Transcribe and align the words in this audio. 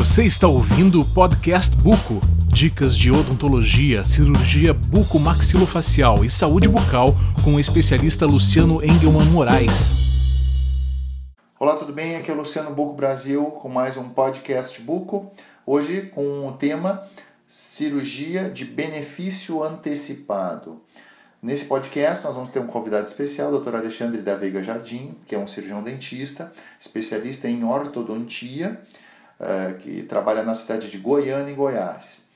Você 0.00 0.24
está 0.24 0.48
ouvindo 0.48 1.02
o 1.02 1.04
podcast 1.04 1.76
Buco. 1.76 2.20
Dicas 2.48 2.96
de 2.96 3.10
odontologia, 3.10 4.02
cirurgia 4.02 4.72
bucomaxilofacial 4.72 6.24
e 6.24 6.30
saúde 6.30 6.66
bucal 6.66 7.14
com 7.44 7.56
o 7.56 7.60
especialista 7.60 8.24
Luciano 8.24 8.82
Engelman 8.82 9.26
Moraes. 9.26 9.92
Olá, 11.58 11.76
tudo 11.76 11.92
bem? 11.92 12.16
Aqui 12.16 12.30
é 12.30 12.34
o 12.34 12.38
Luciano 12.38 12.74
Buco 12.74 12.94
Brasil 12.94 13.44
com 13.44 13.68
mais 13.68 13.98
um 13.98 14.08
podcast 14.08 14.80
Buco. 14.80 15.30
Hoje 15.66 16.10
com 16.14 16.48
o 16.48 16.52
tema 16.52 17.06
cirurgia 17.46 18.48
de 18.48 18.64
benefício 18.64 19.62
antecipado. 19.62 20.80
Nesse 21.42 21.66
podcast, 21.66 22.24
nós 22.24 22.34
vamos 22.34 22.50
ter 22.50 22.60
um 22.60 22.66
convidado 22.66 23.06
especial, 23.06 23.52
o 23.52 23.60
Dr. 23.60 23.74
Alexandre 23.74 24.22
da 24.22 24.34
Veiga 24.34 24.62
Jardim, 24.62 25.14
que 25.26 25.34
é 25.34 25.38
um 25.38 25.46
cirurgião 25.46 25.82
dentista, 25.82 26.50
especialista 26.80 27.50
em 27.50 27.64
ortodontia 27.64 28.80
uh, 29.40 29.76
que 29.78 30.02
trabalha 30.02 30.42
na 30.42 30.54
cidade 30.54 30.90
de 30.90 30.98
Goiânia, 30.98 31.50
em 31.50 31.54
Goiás. 31.54 32.28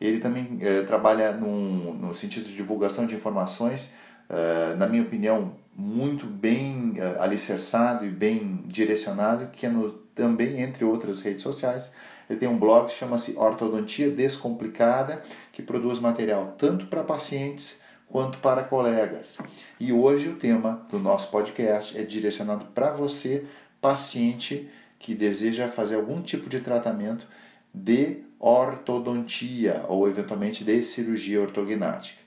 Ele 0.00 0.18
também 0.18 0.58
uh, 0.62 0.86
trabalha 0.86 1.32
num, 1.32 1.94
no 1.94 2.14
sentido 2.14 2.44
de 2.44 2.54
divulgação 2.54 3.06
de 3.06 3.14
informações, 3.14 3.94
uh, 4.28 4.76
na 4.76 4.86
minha 4.86 5.02
opinião, 5.02 5.54
muito 5.74 6.26
bem 6.26 6.94
alicerçado 7.18 8.04
e 8.04 8.10
bem 8.10 8.62
direcionado, 8.66 9.46
que 9.46 9.64
é 9.64 9.68
no, 9.70 9.90
também 10.14 10.60
entre 10.60 10.84
outras 10.84 11.22
redes 11.22 11.42
sociais. 11.42 11.94
Ele 12.28 12.38
tem 12.38 12.48
um 12.48 12.58
blog 12.58 12.88
que 12.88 12.92
chama-se 12.92 13.36
Ortodontia 13.38 14.10
Descomplicada, 14.10 15.22
que 15.52 15.62
produz 15.62 15.98
material 15.98 16.54
tanto 16.58 16.86
para 16.86 17.02
pacientes 17.02 17.82
quanto 18.06 18.38
para 18.38 18.62
colegas. 18.64 19.38
E 19.78 19.92
hoje 19.92 20.28
o 20.28 20.36
tema 20.36 20.86
do 20.90 20.98
nosso 20.98 21.30
podcast 21.30 21.98
é 21.98 22.02
direcionado 22.02 22.66
para 22.74 22.90
você, 22.90 23.46
paciente 23.80 24.68
que 25.00 25.14
deseja 25.14 25.66
fazer 25.66 25.96
algum 25.96 26.20
tipo 26.20 26.48
de 26.48 26.60
tratamento 26.60 27.26
de 27.74 28.18
ortodontia 28.38 29.82
ou 29.88 30.06
eventualmente 30.06 30.62
de 30.62 30.82
cirurgia 30.82 31.40
ortognática. 31.40 32.20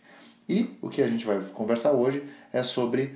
E 0.50 0.72
o 0.82 0.90
que 0.90 1.02
a 1.02 1.08
gente 1.08 1.26
vai 1.26 1.40
conversar 1.54 1.92
hoje 1.92 2.24
é 2.52 2.64
sobre 2.64 3.14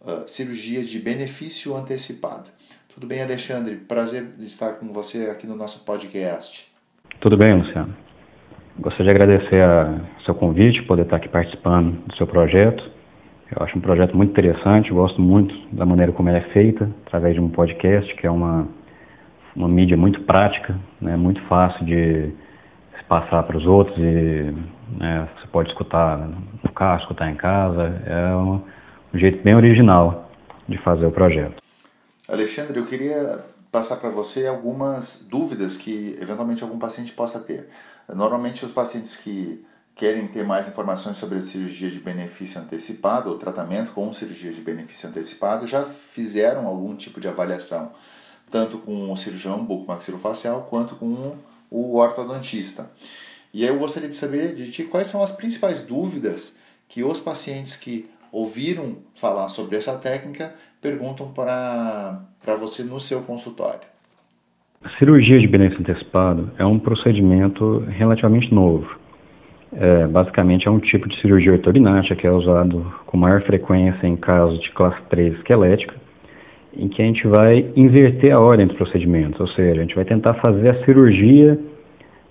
uh, 0.00 0.26
cirurgia 0.26 0.82
de 0.82 0.98
benefício 1.00 1.76
antecipado. 1.76 2.50
Tudo 2.94 3.06
bem, 3.06 3.20
Alexandre? 3.20 3.76
Prazer 3.76 4.30
estar 4.38 4.74
com 4.74 4.92
você 4.92 5.28
aqui 5.30 5.46
no 5.46 5.56
nosso 5.56 5.84
podcast. 5.84 6.70
Tudo 7.20 7.36
bem, 7.36 7.60
Luciano. 7.60 7.94
Gostaria 8.78 9.12
de 9.12 9.16
agradecer 9.16 9.62
o 10.20 10.24
seu 10.24 10.34
convite, 10.34 10.82
poder 10.82 11.02
estar 11.02 11.16
aqui 11.16 11.28
participando 11.28 12.00
do 12.06 12.16
seu 12.16 12.26
projeto. 12.26 12.82
Eu 13.54 13.64
acho 13.64 13.76
um 13.76 13.80
projeto 13.80 14.16
muito 14.16 14.30
interessante, 14.30 14.90
gosto 14.90 15.20
muito 15.20 15.52
da 15.74 15.84
maneira 15.84 16.12
como 16.12 16.28
ele 16.28 16.38
é 16.38 16.52
feita, 16.52 16.88
através 17.06 17.34
de 17.34 17.40
um 17.40 17.48
podcast, 17.48 18.14
que 18.14 18.26
é 18.26 18.30
uma 18.30 18.68
uma 19.54 19.68
mídia 19.68 19.96
muito 19.96 20.20
prática, 20.22 20.78
né, 21.00 21.16
muito 21.16 21.40
fácil 21.48 21.84
de 21.84 22.32
se 22.96 23.04
passar 23.08 23.42
para 23.42 23.56
os 23.56 23.66
outros 23.66 23.96
e 23.98 24.54
né, 24.98 25.28
você 25.36 25.46
pode 25.48 25.70
escutar 25.70 26.18
no 26.18 26.72
carro, 26.72 27.00
escutar 27.00 27.30
em 27.30 27.36
casa. 27.36 28.02
É 28.06 28.34
um, 28.34 28.62
um 29.14 29.18
jeito 29.18 29.42
bem 29.42 29.54
original 29.54 30.30
de 30.68 30.78
fazer 30.78 31.06
o 31.06 31.10
projeto. 31.10 31.60
Alexandre, 32.28 32.78
eu 32.78 32.86
queria 32.86 33.44
passar 33.72 33.96
para 33.96 34.10
você 34.10 34.46
algumas 34.46 35.26
dúvidas 35.30 35.76
que 35.76 36.16
eventualmente 36.20 36.62
algum 36.62 36.78
paciente 36.78 37.12
possa 37.12 37.40
ter. 37.40 37.68
Normalmente 38.08 38.64
os 38.64 38.72
pacientes 38.72 39.16
que 39.16 39.64
querem 39.94 40.26
ter 40.28 40.44
mais 40.44 40.66
informações 40.68 41.16
sobre 41.16 41.38
a 41.38 41.40
cirurgia 41.40 41.90
de 41.90 41.98
benefício 41.98 42.60
antecipado 42.60 43.30
ou 43.30 43.36
tratamento 43.36 43.92
com 43.92 44.12
cirurgia 44.12 44.52
de 44.52 44.60
benefício 44.60 45.08
antecipado 45.08 45.66
já 45.66 45.84
fizeram 45.84 46.66
algum 46.66 46.94
tipo 46.96 47.20
de 47.20 47.28
avaliação 47.28 47.92
tanto 48.50 48.78
com 48.78 49.12
o 49.12 49.16
cirurgião 49.16 49.64
bucomaxilofacial 49.64 50.66
quanto 50.68 50.96
com 50.96 51.36
o 51.70 51.96
ortodontista. 51.96 52.90
E 53.52 53.64
aí 53.64 53.68
eu 53.68 53.78
gostaria 53.78 54.08
de 54.08 54.16
saber 54.16 54.54
de 54.54 54.70
ti 54.70 54.84
quais 54.84 55.08
são 55.08 55.22
as 55.22 55.32
principais 55.32 55.86
dúvidas 55.86 56.58
que 56.88 57.02
os 57.02 57.20
pacientes 57.20 57.76
que 57.76 58.06
ouviram 58.32 58.96
falar 59.14 59.48
sobre 59.48 59.76
essa 59.76 59.96
técnica 59.96 60.54
perguntam 60.80 61.32
para 61.32 62.20
você 62.58 62.82
no 62.82 63.00
seu 63.00 63.22
consultório. 63.22 63.88
A 64.82 64.88
cirurgia 64.98 65.38
de 65.38 65.46
benefício 65.46 65.82
antecipado 65.82 66.50
é 66.56 66.64
um 66.64 66.78
procedimento 66.78 67.80
relativamente 67.80 68.52
novo. 68.52 68.98
É, 69.72 70.06
basicamente 70.06 70.66
é 70.66 70.70
um 70.70 70.80
tipo 70.80 71.08
de 71.08 71.20
cirurgia 71.20 71.52
ortognática 71.52 72.16
que 72.16 72.26
é 72.26 72.30
usado 72.30 72.92
com 73.06 73.16
maior 73.16 73.42
frequência 73.42 74.04
em 74.06 74.16
casos 74.16 74.60
de 74.60 74.70
classe 74.72 75.00
3 75.10 75.34
esquelética 75.34 75.99
em 76.76 76.88
que 76.88 77.02
a 77.02 77.04
gente 77.04 77.26
vai 77.26 77.66
inverter 77.74 78.36
a 78.36 78.40
ordem 78.40 78.66
dos 78.66 78.76
procedimentos, 78.76 79.40
ou 79.40 79.48
seja, 79.48 79.80
a 79.80 79.82
gente 79.82 79.94
vai 79.94 80.04
tentar 80.04 80.34
fazer 80.34 80.72
a 80.72 80.84
cirurgia 80.84 81.58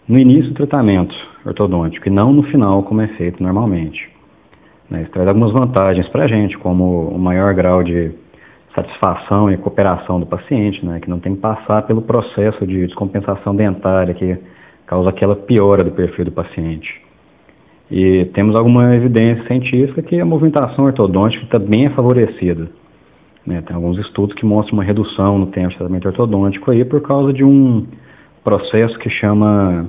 no 0.08 0.20
início 0.20 0.50
do 0.50 0.56
tratamento 0.56 1.14
ortodôntico 1.46 2.08
e 2.08 2.12
não 2.12 2.32
no 2.32 2.44
final, 2.44 2.84
como 2.84 3.02
é 3.02 3.08
feito 3.10 3.42
normalmente. 3.44 4.10
Né, 4.90 5.04
isso 5.04 5.12
traz 5.12 5.28
algumas 5.28 5.52
vantagens 5.52 6.08
para 6.10 6.26
a 6.26 6.28
gente, 6.28 6.58
como 6.58 7.10
o 7.10 7.20
maior 7.20 7.54
grau 7.54 7.84
de 7.84 8.12
satisfação 8.76 9.52
e 9.52 9.58
cooperação 9.58 10.20
do 10.20 10.26
paciente, 10.26 10.84
né, 10.86 11.00
que 11.00 11.10
não 11.10 11.20
tem 11.20 11.36
que 11.36 11.42
passar 11.42 11.84
pelo 11.84 12.02
processo 12.02 12.66
de 12.66 12.88
descompensação 12.88 13.56
dentária 13.56 14.14
que 14.14 14.38
causa 14.88 15.10
aquela 15.10 15.36
piora 15.36 15.84
do 15.84 15.92
perfil 15.92 16.26
do 16.26 16.32
paciente. 16.32 16.90
E 17.92 18.26
temos 18.34 18.56
alguma 18.56 18.92
evidência 18.96 19.46
científica 19.48 20.02
que 20.02 20.20
a 20.20 20.26
movimentação 20.26 20.86
ortodôntica 20.86 21.46
também 21.48 21.86
é 21.88 21.92
favorecida 21.92 22.70
né, 23.46 23.62
tem 23.62 23.76
alguns 23.76 23.98
estudos 23.98 24.36
que 24.36 24.46
mostram 24.46 24.78
uma 24.78 24.84
redução 24.84 25.38
no 25.38 25.48
tempo 25.48 25.70
de 25.70 25.78
tratamento 25.78 26.08
ortodôntico 26.08 26.72
aí 26.72 26.86
por 26.86 27.02
causa 27.02 27.34
de 27.34 27.44
um 27.44 27.86
processo 28.44 28.98
que 29.00 29.10
chama 29.10 29.88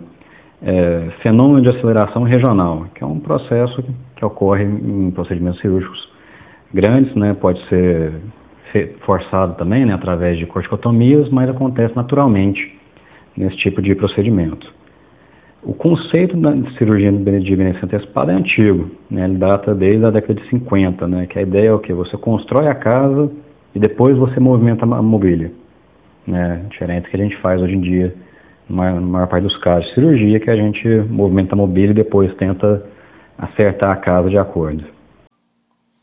é, 0.63 1.11
fenômeno 1.27 1.63
de 1.63 1.77
aceleração 1.77 2.23
regional, 2.23 2.87
que 2.95 3.03
é 3.03 3.07
um 3.07 3.19
processo 3.19 3.83
que 4.17 4.25
ocorre 4.25 4.65
em 4.65 5.11
procedimentos 5.11 5.61
cirúrgicos 5.61 6.09
grandes, 6.73 7.15
né, 7.15 7.35
pode 7.35 7.61
ser 7.69 8.13
forçado 9.05 9.55
também, 9.57 9.85
né, 9.85 9.95
através 9.95 10.39
de 10.39 10.47
corticotomias, 10.47 11.29
mas 11.31 11.49
acontece 11.49 11.95
naturalmente 11.97 12.79
nesse 13.37 13.57
tipo 13.57 13.83
de 13.83 13.95
procedimento. 13.95 14.80
O 15.63 15.75
conceito 15.75 16.37
da 16.39 16.51
cirurgia 16.79 17.13
de 17.13 17.19
benefício 17.55 17.85
antecipado 17.85 18.31
é 18.31 18.35
antigo, 18.35 18.91
né, 19.11 19.25
ele 19.25 19.37
data 19.37 19.75
desde 19.75 20.03
a 20.05 20.11
década 20.11 20.41
de 20.41 20.49
50, 20.49 21.07
né, 21.07 21.27
que 21.27 21.39
a 21.39 21.43
ideia 21.43 21.69
é 21.69 21.73
o 21.73 21.79
que? 21.79 21.93
Você 21.93 22.17
constrói 22.17 22.67
a 22.67 22.75
casa 22.75 23.31
e 23.75 23.79
depois 23.79 24.17
você 24.17 24.41
movimenta 24.41 24.85
a 24.85 25.03
mobília. 25.03 25.53
Né? 26.27 26.65
Diferente 26.71 27.05
do 27.05 27.11
que 27.11 27.17
a 27.17 27.23
gente 27.23 27.37
faz 27.43 27.61
hoje 27.61 27.75
em 27.75 27.81
dia, 27.81 28.17
na 28.69 29.01
maior 29.01 29.27
parte 29.27 29.45
dos 29.45 29.57
casos 29.59 29.87
de 29.89 29.95
cirurgia, 29.95 30.41
que 30.41 30.51
a 30.51 30.57
gente 30.57 30.89
movimenta 31.11 31.55
a 31.55 31.57
mobília 31.57 31.91
e 31.91 31.95
depois 31.95 32.35
tenta 32.37 32.87
acertar 33.37 33.93
a 33.93 33.97
casa 33.97 34.31
de 34.31 34.39
acordo. 34.39 34.85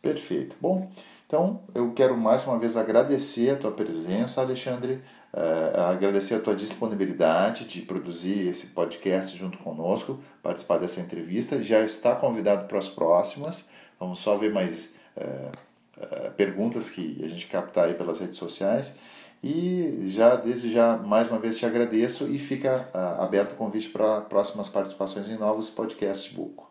Perfeito. 0.04 0.56
Bom, 0.62 0.88
então 1.26 1.62
eu 1.74 1.92
quero 1.94 2.16
mais 2.16 2.46
uma 2.46 2.60
vez 2.60 2.78
agradecer 2.78 3.52
a 3.52 3.56
tua 3.56 3.72
presença, 3.72 4.42
Alexandre, 4.42 5.00
uh, 5.34 5.82
agradecer 5.92 6.36
a 6.36 6.40
tua 6.40 6.56
disponibilidade 6.56 7.66
de 7.66 7.82
produzir 7.82 8.48
esse 8.48 8.68
podcast 8.68 9.38
junto 9.38 9.58
conosco, 9.58 10.22
participar 10.42 10.78
dessa 10.78 11.02
entrevista. 11.02 11.62
Já 11.62 11.84
está 11.84 12.16
convidado 12.16 12.68
para 12.68 12.78
as 12.78 12.90
próximas. 12.90 13.70
Vamos 14.00 14.20
só 14.20 14.38
ver 14.38 14.54
mais. 14.54 14.98
Uh, 15.18 15.68
eh, 16.00 16.32
perguntas 16.38 16.92
que 16.92 17.20
a 17.24 17.28
gente 17.28 17.48
captar 17.48 17.86
aí 17.86 17.96
pelas 17.96 18.20
redes 18.20 18.38
sociais. 18.38 19.00
E 19.44 20.04
já 20.08 20.36
desde 20.36 20.72
já 20.72 20.98
mais 20.98 21.30
uma 21.30 21.40
vez 21.40 21.58
te 21.58 21.66
agradeço 21.66 22.28
e 22.28 22.38
fica 22.40 22.90
uh, 22.94 23.22
aberto 23.22 23.54
o 23.54 23.56
convite 23.56 23.90
para 23.90 24.22
próximas 24.22 24.70
participações 24.70 25.30
em 25.30 25.38
novos 25.38 25.70
podcasts 25.70 26.32
Buco. 26.32 26.70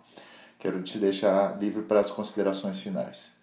Quero 0.58 0.82
te 0.82 0.98
deixar 0.98 1.58
livre 1.60 1.82
para 1.82 2.00
as 2.00 2.10
considerações 2.10 2.78
finais. 2.78 3.36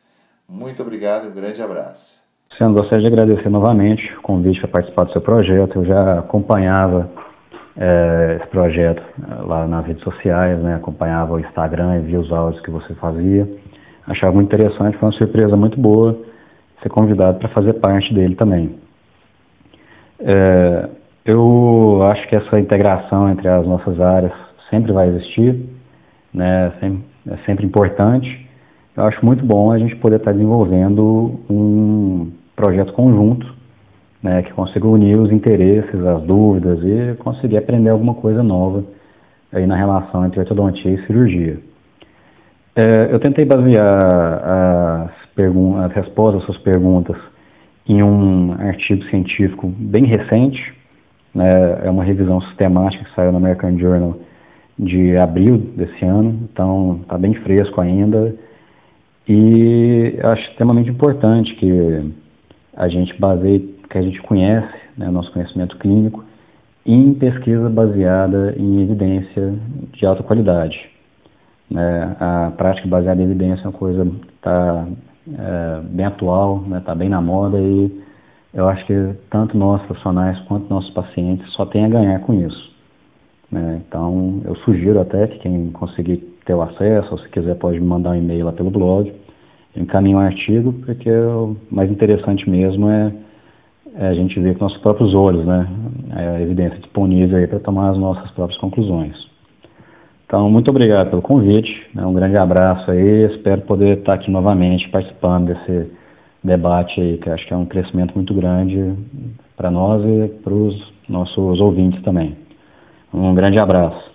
Muito 0.48 0.82
obrigado 0.82 1.26
e 1.26 1.30
um 1.30 1.34
grande 1.34 1.62
abraço. 1.62 2.23
Luciano, 2.54 2.76
gostaria 2.76 3.10
de 3.10 3.14
agradecer 3.14 3.50
novamente 3.50 4.14
o 4.18 4.22
convite 4.22 4.60
para 4.62 4.70
participar 4.70 5.06
do 5.06 5.12
seu 5.12 5.22
projeto. 5.22 5.80
Eu 5.80 5.86
já 5.86 6.20
acompanhava 6.20 7.10
é, 7.76 8.38
esse 8.40 8.48
projeto 8.50 9.02
eh, 9.02 9.42
lá 9.44 9.68
nas 9.68 9.86
redes 9.86 10.04
sociais, 10.04 10.60
né? 10.60 10.76
acompanhava 10.76 11.34
o 11.34 11.40
Instagram 11.40 11.98
e 11.98 12.00
via 12.02 12.20
os 12.20 12.32
áudios 12.32 12.62
que 12.64 12.70
você 12.70 12.94
fazia 12.96 13.48
achava 14.08 14.34
muito 14.34 14.54
interessante, 14.54 14.98
foi 14.98 15.10
uma 15.10 15.18
surpresa 15.18 15.56
muito 15.56 15.80
boa 15.80 16.18
ser 16.82 16.90
convidado 16.90 17.40
para 17.40 17.50
fazer 17.50 17.74
parte 17.74 18.14
dele 18.14 18.36
também. 18.36 18.76
É, 20.20 20.90
eu 21.26 22.06
acho 22.12 22.28
que 22.28 22.38
essa 22.38 22.60
integração 22.60 23.30
entre 23.30 23.48
as 23.48 23.66
nossas 23.66 24.00
áreas 24.02 24.34
sempre 24.70 24.92
vai 24.92 25.08
existir, 25.08 25.66
né, 26.34 26.74
é 27.30 27.38
sempre 27.46 27.66
importante. 27.66 28.50
Eu 28.96 29.06
acho 29.06 29.26
muito 29.26 29.46
bom 29.46 29.72
a 29.72 29.80
gente 29.80 29.96
poder 29.96 30.18
estar 30.18 30.34
desenvolvendo 30.34 31.40
um 31.50 32.32
projeto 32.64 32.94
conjunto, 32.94 33.54
né, 34.22 34.42
que 34.42 34.54
consiga 34.54 34.88
unir 34.88 35.20
os 35.20 35.32
interesses, 35.32 36.06
as 36.06 36.24
dúvidas 36.24 36.80
e 36.82 37.16
conseguir 37.18 37.58
aprender 37.58 37.90
alguma 37.90 38.14
coisa 38.14 38.42
nova 38.42 38.86
aí 39.52 39.68
na 39.68 39.76
relação 39.76 40.26
entre 40.26 40.40
ortodontia 40.40 40.92
e 40.92 41.06
cirurgia. 41.06 41.60
É, 42.76 43.14
eu 43.14 43.20
tentei 43.20 43.46
basear 43.46 43.94
as, 45.04 45.12
as 45.86 45.94
respostas 45.94 46.42
às 46.42 46.46
suas 46.46 46.58
perguntas 46.60 47.18
em 47.88 48.02
um 48.02 48.54
artigo 48.54 49.04
científico 49.06 49.68
bem 49.68 50.06
recente, 50.06 50.74
Né? 51.36 51.86
É 51.86 51.90
uma 51.90 52.04
revisão 52.04 52.40
sistemática 52.42 53.04
que 53.04 53.16
saiu 53.16 53.32
no 53.32 53.40
American 53.40 53.78
Journal 53.78 54.16
de 54.80 55.18
abril 55.18 55.58
desse 55.76 56.06
ano, 56.06 56.48
então 56.52 57.00
está 57.02 57.18
bem 57.18 57.34
fresco 57.34 57.82
ainda. 57.82 58.36
E 59.28 60.18
acho 60.24 60.44
extremamente 60.50 60.90
importante 60.90 61.56
que 61.56 62.14
a 62.76 62.88
gente 62.88 63.20
baseie, 63.20 63.60
que 63.90 63.98
a 63.98 64.02
gente 64.02 64.22
conhece, 64.24 64.74
né, 64.98 65.10
nosso 65.10 65.32
conhecimento 65.32 65.78
clínico, 65.78 66.24
em 66.86 67.14
pesquisa 67.14 67.70
baseada 67.70 68.54
em 68.58 68.82
evidência 68.82 69.54
de 69.94 70.06
alta 70.06 70.24
qualidade. 70.24 70.78
Né? 71.70 72.16
A 72.20 72.52
prática 72.58 72.88
baseada 72.88 73.22
em 73.22 73.26
evidência 73.26 73.64
é 73.64 73.68
uma 73.68 73.74
coisa 73.74 74.06
que 74.06 74.34
está 74.36 74.88
é, 75.28 75.82
bem 75.90 76.06
atual, 76.06 76.58
está 76.58 76.70
né? 76.70 76.82
Tá 76.86 76.96
bem 76.96 77.10
na 77.10 77.22
moda 77.22 77.58
e 77.58 78.04
eu 78.54 78.68
acho 78.68 78.86
que 78.86 79.16
tanto 79.32 79.58
nós 79.58 79.82
profissionais 79.84 80.38
quanto 80.42 80.70
nossos 80.70 80.92
pacientes 80.92 81.50
só 81.54 81.66
tem 81.66 81.86
a 81.86 81.90
ganhar 81.90 82.20
com 82.20 82.34
isso. 82.34 82.72
Né? 83.50 83.82
Então, 83.88 84.42
eu 84.46 84.56
sugiro 84.58 85.00
até 85.00 85.28
que 85.28 85.40
quem 85.40 85.72
conseguir 85.72 86.18
ter 86.46 86.54
o 86.54 86.62
acesso, 86.62 87.12
ou 87.12 87.20
se 87.20 87.30
quiser 87.30 87.56
pode 87.56 87.80
me 87.80 87.86
mandar 87.86 88.12
um 88.12 88.16
e-mail 88.16 88.46
lá 88.46 88.52
pelo 88.52 88.70
blog, 88.70 89.14
encaminhe 89.76 90.16
um 90.16 90.20
artigo, 90.20 90.74
porque 90.86 91.10
o 91.10 91.56
mais 91.72 91.90
interessante 91.90 92.50
mesmo 92.50 92.90
é, 92.90 93.12
é 93.96 94.08
a 94.08 94.14
gente 94.14 94.40
ver 94.40 94.58
com 94.58 94.66
nossos 94.66 94.80
próprios 94.80 95.14
olhos, 95.14 95.46
né? 95.46 95.68
É 96.16 96.28
a 96.28 96.42
evidência 96.42 96.80
disponível 96.80 97.38
aí 97.38 97.48
para 97.48 97.60
tomar 97.60 97.92
as 97.92 97.98
nossas 97.98 98.30
próprias 98.32 98.60
conclusões. 98.60 99.16
Então, 100.26 100.50
muito 100.50 100.70
obrigado 100.70 101.12
pelo 101.12 101.22
convite, 101.22 101.70
né? 101.94 102.04
um 102.06 102.14
grande 102.14 102.38
abraço 102.38 102.90
aí, 102.90 103.22
espero 103.28 103.62
poder 103.62 104.00
estar 104.00 104.16
aqui 104.16 104.32
novamente 104.32 104.90
participando 104.90 105.54
desse 105.54 105.92
debate 106.44 107.00
aí, 107.00 107.18
que 107.20 107.30
acho 107.30 107.46
que 107.48 107.54
é 107.54 107.58
um 107.58 107.68
crescimento 107.68 108.16
muito 108.16 108.34
grande 108.34 108.94
para 109.56 109.70
nós 109.70 110.04
e 110.04 110.30
para 110.44 110.54
os 110.54 110.94
nossos 111.08 111.60
ouvintes 111.60 112.02
também. 112.02 112.36
Um 113.14 113.36
grande 113.36 113.62
abraço. 113.62 114.13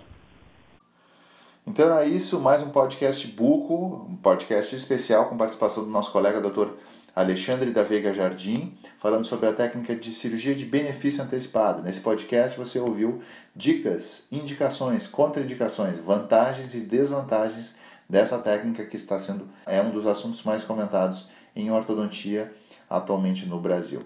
Então 1.69 1.85
era 1.85 2.03
isso, 2.03 2.39
mais 2.39 2.63
um 2.63 2.69
podcast 2.69 3.27
Buco, 3.27 4.07
um 4.09 4.15
podcast 4.15 4.75
especial 4.75 5.29
com 5.29 5.37
participação 5.37 5.83
do 5.83 5.89
nosso 5.91 6.11
colega 6.11 6.41
Dr. 6.41 6.69
Alexandre 7.15 7.69
da 7.69 7.83
Veiga 7.83 8.11
Jardim, 8.11 8.75
falando 8.97 9.23
sobre 9.23 9.47
a 9.47 9.53
técnica 9.53 9.95
de 9.95 10.11
cirurgia 10.11 10.55
de 10.55 10.65
benefício 10.65 11.23
antecipado. 11.23 11.83
Nesse 11.83 12.01
podcast 12.01 12.57
você 12.57 12.79
ouviu 12.79 13.21
dicas, 13.55 14.27
indicações, 14.31 15.05
contraindicações, 15.05 15.99
vantagens 15.99 16.73
e 16.73 16.79
desvantagens 16.79 17.75
dessa 18.09 18.39
técnica 18.39 18.83
que 18.87 18.95
está 18.95 19.19
sendo 19.19 19.47
é 19.67 19.79
um 19.79 19.91
dos 19.91 20.07
assuntos 20.07 20.41
mais 20.41 20.63
comentados 20.63 21.29
em 21.55 21.69
ortodontia 21.69 22.51
atualmente 22.89 23.45
no 23.45 23.59
Brasil. 23.59 24.01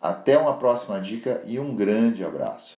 Até 0.00 0.36
uma 0.36 0.56
próxima 0.56 1.00
dica 1.00 1.42
e 1.46 1.60
um 1.60 1.76
grande 1.76 2.24
abraço. 2.24 2.77